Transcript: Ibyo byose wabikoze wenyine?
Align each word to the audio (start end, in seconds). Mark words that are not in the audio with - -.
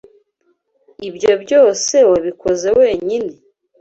Ibyo 1.07 1.31
byose 1.43 1.95
wabikoze 2.09 2.67
wenyine? 2.79 3.31